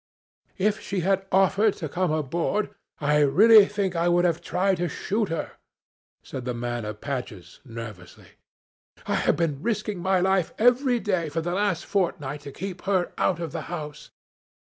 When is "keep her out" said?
12.51-13.39